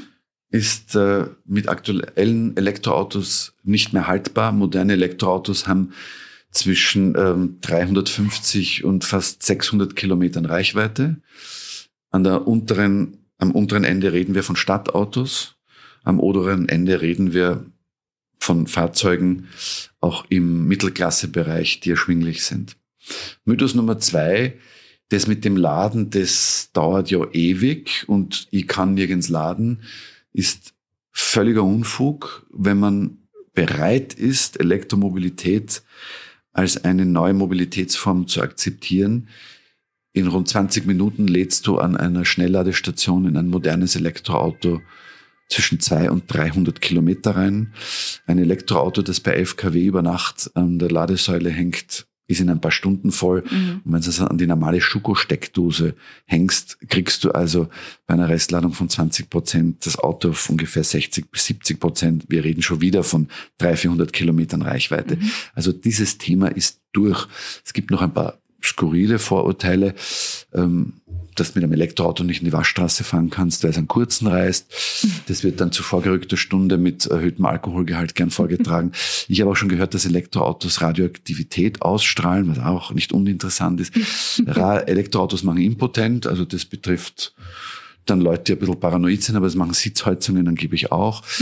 ist 0.51 0.95
äh, 0.95 1.25
mit 1.45 1.69
aktuellen 1.69 2.57
Elektroautos 2.57 3.53
nicht 3.63 3.93
mehr 3.93 4.07
haltbar. 4.07 4.51
Moderne 4.51 4.93
Elektroautos 4.93 5.67
haben 5.67 5.93
zwischen 6.51 7.15
ähm, 7.15 7.57
350 7.61 8.83
und 8.83 9.03
fast 9.03 9.43
600 9.43 9.95
Kilometern 9.95 10.45
Reichweite. 10.45 11.17
An 12.09 12.23
der 12.23 12.47
unteren, 12.47 13.19
am 13.37 13.51
unteren 13.51 13.83
Ende 13.83 14.11
reden 14.11 14.33
wir 14.33 14.43
von 14.43 14.55
Stadtautos. 14.55 15.55
Am 16.03 16.19
oberen 16.19 16.67
Ende 16.67 17.01
reden 17.01 17.33
wir 17.33 17.65
von 18.39 18.67
Fahrzeugen 18.67 19.47
auch 19.99 20.25
im 20.29 20.67
Mittelklassebereich, 20.67 21.81
die 21.81 21.91
erschwinglich 21.91 22.43
sind. 22.43 22.77
Mythos 23.45 23.75
Nummer 23.75 23.99
zwei, 23.99 24.57
das 25.09 25.27
mit 25.27 25.43
dem 25.43 25.57
Laden, 25.57 26.09
das 26.09 26.69
dauert 26.73 27.11
ja 27.11 27.19
ewig 27.31 28.05
und 28.07 28.47
ich 28.51 28.67
kann 28.67 28.93
nirgends 28.93 29.29
laden 29.29 29.81
ist 30.33 30.73
völliger 31.11 31.63
Unfug, 31.63 32.45
wenn 32.51 32.79
man 32.79 33.17
bereit 33.53 34.13
ist, 34.13 34.59
Elektromobilität 34.59 35.83
als 36.53 36.83
eine 36.83 37.05
neue 37.05 37.33
Mobilitätsform 37.33 38.27
zu 38.27 38.41
akzeptieren. 38.41 39.27
In 40.13 40.27
rund 40.27 40.47
20 40.47 40.85
Minuten 40.85 41.27
lädst 41.27 41.67
du 41.67 41.77
an 41.77 41.95
einer 41.95 42.25
Schnellladestation 42.25 43.25
in 43.25 43.37
ein 43.37 43.47
modernes 43.47 43.95
Elektroauto 43.95 44.81
zwischen 45.49 45.79
200 45.79 46.11
und 46.11 46.23
300 46.27 46.81
Kilometer 46.81 47.35
rein. 47.35 47.73
Ein 48.27 48.37
Elektroauto, 48.37 49.01
das 49.01 49.19
bei 49.19 49.31
11 49.31 49.57
kW 49.57 49.83
über 49.83 50.01
Nacht 50.01 50.51
an 50.53 50.79
der 50.79 50.91
Ladesäule 50.91 51.49
hängt, 51.49 52.07
ist 52.29 52.39
in 52.39 52.49
ein 52.49 52.61
paar 52.61 52.71
Stunden 52.71 53.11
voll. 53.11 53.43
Mhm. 53.49 53.81
Und 53.83 53.93
wenn 53.93 54.01
du 54.01 54.09
es 54.09 54.21
an 54.21 54.37
die 54.37 54.45
normale 54.45 54.79
Schuko-Steckdose 54.79 55.95
hängst, 56.25 56.77
kriegst 56.87 57.23
du 57.23 57.31
also 57.31 57.69
bei 58.05 58.13
einer 58.13 58.29
Restladung 58.29 58.73
von 58.73 58.87
20 58.87 59.31
Prozent 59.31 59.85
das 59.85 59.97
Auto 59.97 60.29
auf 60.29 60.49
ungefähr 60.49 60.83
60 60.83 61.31
bis 61.31 61.45
70 61.45 61.79
Prozent. 61.79 62.25
Wir 62.29 62.43
reden 62.43 62.61
schon 62.61 62.81
wieder 62.81 63.03
von 63.03 63.29
300, 63.57 63.79
400 63.79 64.13
Kilometern 64.13 64.61
Reichweite. 64.61 65.15
Mhm. 65.15 65.31
Also 65.55 65.71
dieses 65.71 66.19
Thema 66.19 66.49
ist 66.49 66.81
durch. 66.93 67.27
Es 67.65 67.73
gibt 67.73 67.89
noch 67.89 68.03
ein 68.03 68.13
paar 68.13 68.39
skurrile 68.61 69.19
Vorurteile. 69.19 69.95
Ähm, 70.53 70.93
dass 71.39 71.53
du 71.53 71.59
mit 71.59 71.63
einem 71.63 71.73
Elektroauto 71.73 72.23
nicht 72.23 72.41
in 72.41 72.45
die 72.45 72.53
Waschstraße 72.53 73.03
fahren 73.03 73.29
kannst, 73.29 73.63
weil 73.63 73.71
es 73.71 73.77
einen 73.77 73.87
kurzen 73.87 74.27
reißt. 74.27 75.23
Das 75.27 75.43
wird 75.43 75.61
dann 75.61 75.71
zu 75.71 75.83
vorgerückter 75.83 76.37
Stunde 76.37 76.77
mit 76.77 77.05
erhöhtem 77.05 77.45
Alkoholgehalt 77.45 78.15
gern 78.15 78.31
vorgetragen. 78.31 78.91
Ich 79.27 79.41
habe 79.41 79.51
auch 79.51 79.55
schon 79.55 79.69
gehört, 79.69 79.93
dass 79.93 80.05
Elektroautos 80.05 80.81
Radioaktivität 80.81 81.81
ausstrahlen, 81.81 82.47
was 82.47 82.59
auch 82.59 82.91
nicht 82.91 83.11
uninteressant 83.11 83.79
ist. 83.79 83.93
Elektroautos 84.45 85.43
machen 85.43 85.61
impotent, 85.61 86.25
also 86.25 86.45
das 86.45 86.65
betrifft 86.65 87.33
dann 88.05 88.21
Leute, 88.21 88.43
die 88.43 88.51
ein 88.53 88.59
bisschen 88.59 88.79
paranoid 88.79 89.21
sind, 89.21 89.35
aber 89.35 89.45
das 89.45 89.55
machen 89.55 89.73
Sitzheizungen 89.73 90.47
angeblich 90.47 90.91
auch. 90.91 91.23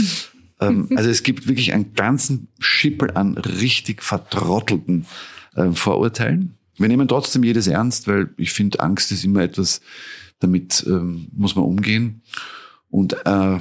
Ähm, 0.60 0.88
also 0.96 1.08
es 1.08 1.22
gibt 1.22 1.46
wirklich 1.46 1.72
einen 1.72 1.94
ganzen 1.94 2.48
Schippel 2.58 3.12
an 3.12 3.38
richtig 3.38 4.02
vertrottelten 4.02 5.06
äh, 5.54 5.70
Vorurteilen. 5.70 6.57
Wir 6.78 6.88
nehmen 6.88 7.08
trotzdem 7.08 7.42
jedes 7.42 7.66
ernst, 7.66 8.08
weil 8.08 8.30
ich 8.36 8.52
finde, 8.52 8.80
Angst 8.80 9.12
ist 9.12 9.24
immer 9.24 9.40
etwas, 9.40 9.80
damit 10.38 10.84
ähm, 10.86 11.28
muss 11.32 11.56
man 11.56 11.64
umgehen. 11.64 12.22
Und 12.90 13.14
äh, 13.26 13.58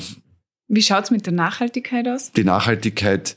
wie 0.67 0.81
schaut's 0.81 1.11
mit 1.11 1.25
der 1.25 1.33
Nachhaltigkeit 1.33 2.07
aus? 2.07 2.31
Die 2.31 2.43
Nachhaltigkeit 2.43 3.35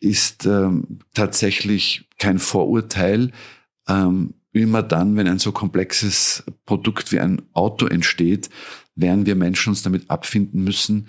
ist 0.00 0.46
ähm, 0.46 1.00
tatsächlich 1.14 2.08
kein 2.18 2.38
Vorurteil. 2.38 3.32
Ähm, 3.88 4.34
immer 4.52 4.82
dann, 4.82 5.16
wenn 5.16 5.28
ein 5.28 5.38
so 5.38 5.52
komplexes 5.52 6.44
Produkt 6.64 7.12
wie 7.12 7.20
ein 7.20 7.42
Auto 7.52 7.86
entsteht, 7.86 8.48
werden 8.94 9.26
wir 9.26 9.36
Menschen 9.36 9.70
uns 9.70 9.82
damit 9.82 10.10
abfinden 10.10 10.64
müssen, 10.64 11.08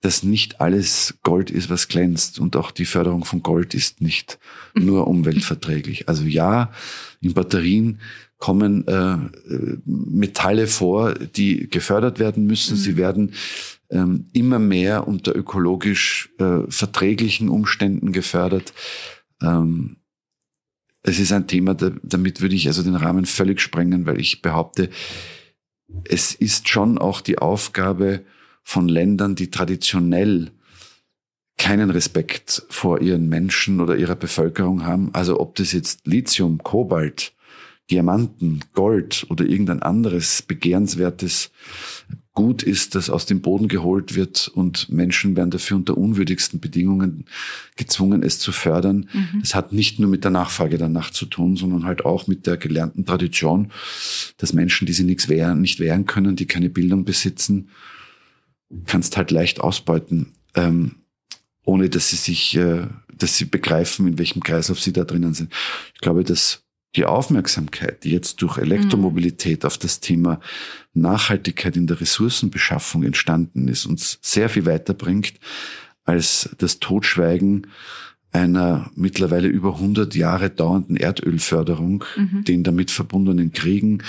dass 0.00 0.22
nicht 0.22 0.60
alles 0.60 1.18
Gold 1.22 1.50
ist, 1.50 1.68
was 1.68 1.88
glänzt. 1.88 2.38
Und 2.38 2.56
auch 2.56 2.70
die 2.70 2.86
Förderung 2.86 3.24
von 3.24 3.42
Gold 3.42 3.74
ist 3.74 4.00
nicht 4.00 4.38
nur 4.74 5.06
umweltverträglich. 5.06 6.08
Also 6.08 6.24
ja, 6.24 6.72
in 7.20 7.34
Batterien 7.34 8.00
kommen 8.38 8.88
äh, 8.88 9.18
Metalle 9.84 10.66
vor, 10.66 11.14
die 11.14 11.68
gefördert 11.68 12.18
werden 12.18 12.46
müssen. 12.46 12.76
Mhm. 12.76 12.80
Sie 12.80 12.96
werden 12.96 13.34
ähm, 13.90 14.26
immer 14.32 14.58
mehr 14.58 15.06
unter 15.06 15.36
ökologisch 15.36 16.30
äh, 16.38 16.60
verträglichen 16.68 17.50
Umständen 17.50 18.12
gefördert. 18.12 18.72
Ähm, 19.42 19.96
es 21.02 21.18
ist 21.18 21.32
ein 21.32 21.46
Thema, 21.46 21.74
da, 21.74 21.90
damit 22.02 22.40
würde 22.40 22.54
ich 22.54 22.66
also 22.66 22.82
den 22.82 22.94
Rahmen 22.94 23.26
völlig 23.26 23.60
sprengen, 23.60 24.06
weil 24.06 24.18
ich 24.18 24.40
behaupte, 24.40 24.88
es 26.04 26.34
ist 26.34 26.68
schon 26.68 26.98
auch 26.98 27.20
die 27.20 27.38
Aufgabe 27.38 28.24
von 28.70 28.88
Ländern, 28.88 29.34
die 29.34 29.50
traditionell 29.50 30.52
keinen 31.58 31.90
Respekt 31.90 32.62
vor 32.70 33.00
ihren 33.00 33.28
Menschen 33.28 33.80
oder 33.80 33.96
ihrer 33.96 34.14
Bevölkerung 34.14 34.84
haben. 34.86 35.10
Also 35.12 35.40
ob 35.40 35.56
das 35.56 35.72
jetzt 35.72 36.06
Lithium, 36.06 36.58
Kobalt, 36.58 37.32
Diamanten, 37.90 38.60
Gold 38.72 39.26
oder 39.28 39.44
irgendein 39.44 39.82
anderes 39.82 40.42
begehrenswertes 40.42 41.50
Gut 42.32 42.62
ist, 42.62 42.94
das 42.94 43.10
aus 43.10 43.26
dem 43.26 43.40
Boden 43.40 43.66
geholt 43.66 44.14
wird 44.14 44.46
und 44.46 44.88
Menschen 44.88 45.34
werden 45.34 45.50
dafür 45.50 45.76
unter 45.76 45.98
unwürdigsten 45.98 46.60
Bedingungen 46.60 47.24
gezwungen, 47.74 48.22
es 48.22 48.38
zu 48.38 48.52
fördern. 48.52 49.10
Mhm. 49.12 49.40
Das 49.40 49.56
hat 49.56 49.72
nicht 49.72 49.98
nur 49.98 50.08
mit 50.08 50.22
der 50.22 50.30
Nachfrage 50.30 50.78
danach 50.78 51.10
zu 51.10 51.26
tun, 51.26 51.56
sondern 51.56 51.84
halt 51.84 52.04
auch 52.04 52.28
mit 52.28 52.46
der 52.46 52.56
gelernten 52.56 53.04
Tradition, 53.04 53.72
dass 54.36 54.52
Menschen, 54.52 54.86
die 54.86 54.92
sie 54.92 55.02
nichts 55.02 55.28
wehren, 55.28 55.60
nicht 55.60 55.80
wehren 55.80 56.06
können, 56.06 56.36
die 56.36 56.46
keine 56.46 56.70
Bildung 56.70 57.04
besitzen, 57.04 57.68
kannst 58.86 59.16
halt 59.16 59.30
leicht 59.30 59.60
ausbeuten, 59.60 60.32
ähm, 60.54 60.96
ohne 61.64 61.88
dass 61.88 62.10
sie 62.10 62.16
sich, 62.16 62.56
äh, 62.56 62.86
dass 63.12 63.36
sie 63.36 63.44
begreifen, 63.44 64.06
in 64.06 64.18
welchem 64.18 64.42
Kreislauf 64.42 64.80
sie 64.80 64.92
da 64.92 65.04
drinnen 65.04 65.34
sind. 65.34 65.52
Ich 65.94 66.00
glaube, 66.00 66.24
dass 66.24 66.64
die 66.96 67.04
Aufmerksamkeit, 67.04 68.02
die 68.02 68.10
jetzt 68.10 68.42
durch 68.42 68.58
Elektromobilität 68.58 69.64
auf 69.64 69.78
das 69.78 70.00
Thema 70.00 70.40
Nachhaltigkeit 70.92 71.76
in 71.76 71.86
der 71.86 72.00
Ressourcenbeschaffung 72.00 73.04
entstanden 73.04 73.68
ist, 73.68 73.86
uns 73.86 74.18
sehr 74.22 74.48
viel 74.48 74.66
weiterbringt 74.66 75.34
als 76.04 76.50
das 76.58 76.80
Totschweigen 76.80 77.68
einer 78.32 78.90
mittlerweile 78.94 79.48
über 79.48 79.74
100 79.74 80.14
Jahre 80.14 80.50
dauernden 80.50 80.96
Erdölförderung, 80.96 82.04
mhm. 82.16 82.44
den 82.44 82.64
damit 82.64 82.90
verbundenen 82.90 83.52
Kriegen, 83.52 84.02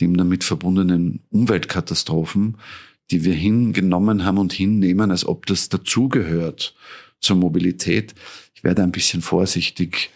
dem 0.00 0.16
damit 0.16 0.44
verbundenen 0.44 1.20
Umweltkatastrophen, 1.30 2.56
die 3.12 3.24
wir 3.24 3.34
hingenommen 3.34 4.24
haben 4.24 4.38
und 4.38 4.52
hinnehmen, 4.52 5.10
als 5.10 5.26
ob 5.26 5.46
das 5.46 5.68
dazugehört 5.68 6.74
zur 7.20 7.36
Mobilität. 7.36 8.14
Ich 8.54 8.64
werde 8.64 8.82
ein 8.82 8.92
bisschen 8.92 9.22
vorsichtig, 9.22 10.10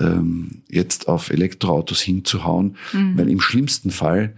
ähm, 0.00 0.62
jetzt 0.68 1.06
auf 1.06 1.30
Elektroautos 1.30 2.00
hinzuhauen, 2.00 2.76
mhm. 2.92 3.18
weil 3.18 3.28
im 3.28 3.40
schlimmsten 3.40 3.90
Fall 3.90 4.34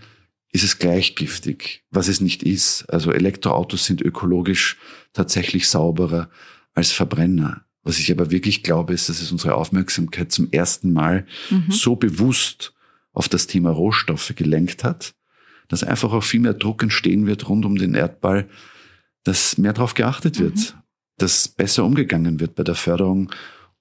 ist 0.51 0.65
es 0.65 0.79
gleichgiftig, 0.79 1.85
was 1.91 2.09
es 2.09 2.21
nicht 2.21 2.43
ist. 2.43 2.85
Also 2.91 3.13
Elektroautos 3.13 3.87
sind 3.87 4.03
ökologisch 4.03 4.77
tatsächlich 5.13 5.69
sauberer 5.69 6.29
als 6.75 6.91
Verbrenner. 6.91 7.65
Was 7.85 7.99
ich 7.99 8.11
aber 8.13 8.31
wirklich 8.31 8.63
glaube, 8.63 8.93
ist, 8.93 9.09
dass 9.09 9.21
es 9.21 9.33
unsere 9.33 9.55
Aufmerksamkeit 9.55 10.31
zum 10.31 10.51
ersten 10.51 10.93
Mal 10.93 11.27
mhm. 11.51 11.71
so 11.71 11.97
bewusst 11.97 12.75
auf 13.13 13.29
das 13.29 13.47
Thema 13.47 13.71
Rohstoffe 13.71 14.33
gelenkt 14.37 14.85
hat, 14.85 15.15
dass 15.73 15.83
einfach 15.83 16.13
auch 16.13 16.23
viel 16.23 16.41
mehr 16.41 16.53
Druck 16.53 16.83
entstehen 16.83 17.27
wird 17.27 17.49
rund 17.49 17.65
um 17.65 17.77
den 17.77 17.95
Erdball, 17.95 18.47
dass 19.25 19.57
mehr 19.57 19.73
darauf 19.73 19.95
geachtet 19.95 20.39
wird, 20.39 20.55
mhm. 20.55 20.83
dass 21.17 21.49
besser 21.49 21.87
umgegangen 21.87 22.41
wird 22.41 22.55
bei 22.55 22.63
der 22.63 22.75
Förderung 22.75 23.31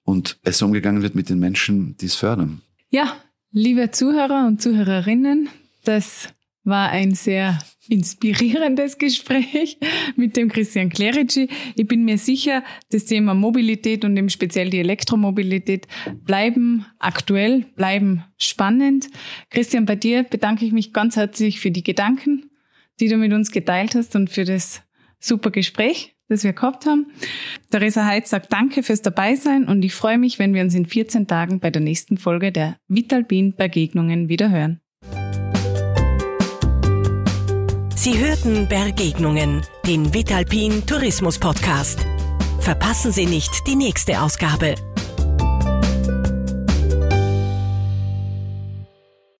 und 0.03 0.41
besser 0.41 0.67
umgegangen 0.67 1.01
wird 1.01 1.15
mit 1.15 1.27
den 1.27 1.39
Menschen, 1.39 1.97
die 1.97 2.05
es 2.05 2.15
fördern. 2.15 2.61
Ja, 2.91 3.17
liebe 3.51 3.91
Zuhörer 3.91 4.47
und 4.47 4.61
Zuhörerinnen, 4.61 5.49
das 5.83 6.29
war 6.63 6.89
ein 6.89 7.13
sehr 7.13 7.59
inspirierendes 7.87 8.97
Gespräch 8.97 9.77
mit 10.15 10.37
dem 10.37 10.49
Christian 10.49 10.89
Clerici. 10.89 11.49
Ich 11.75 11.87
bin 11.87 12.05
mir 12.05 12.17
sicher, 12.17 12.63
das 12.91 13.05
Thema 13.05 13.33
Mobilität 13.33 14.05
und 14.05 14.15
im 14.17 14.29
speziell 14.29 14.69
die 14.69 14.79
Elektromobilität 14.79 15.87
bleiben 16.23 16.85
aktuell, 16.99 17.65
bleiben 17.75 18.23
spannend. 18.37 19.09
Christian, 19.49 19.85
bei 19.85 19.95
dir 19.95 20.23
bedanke 20.23 20.65
ich 20.65 20.71
mich 20.71 20.93
ganz 20.93 21.15
herzlich 21.15 21.59
für 21.59 21.71
die 21.71 21.83
Gedanken, 21.83 22.49
die 22.99 23.07
du 23.07 23.17
mit 23.17 23.33
uns 23.33 23.51
geteilt 23.51 23.95
hast 23.95 24.15
und 24.15 24.29
für 24.29 24.45
das 24.45 24.83
super 25.19 25.49
Gespräch, 25.49 26.15
das 26.27 26.43
wir 26.43 26.53
gehabt 26.53 26.85
haben. 26.85 27.07
Theresa 27.71 28.05
Heitz 28.05 28.29
sagt 28.29 28.53
Danke 28.53 28.83
fürs 28.83 29.01
Dabeisein 29.01 29.67
und 29.67 29.83
ich 29.83 29.93
freue 29.93 30.19
mich, 30.19 30.37
wenn 30.37 30.53
wir 30.53 30.61
uns 30.61 30.75
in 30.75 30.85
14 30.85 31.27
Tagen 31.27 31.59
bei 31.59 31.71
der 31.71 31.81
nächsten 31.81 32.17
Folge 32.17 32.51
der 32.51 32.77
Vitalbin 32.87 33.55
Begegnungen 33.55 34.29
wieder 34.29 34.49
Sie 38.03 38.17
hörten 38.17 38.67
Begegnungen, 38.67 39.61
den 39.85 40.11
Vitalpin 40.11 40.87
Tourismus 40.87 41.37
Podcast. 41.37 41.99
Verpassen 42.59 43.11
Sie 43.11 43.27
nicht 43.27 43.67
die 43.67 43.75
nächste 43.75 44.23
Ausgabe. 44.23 44.73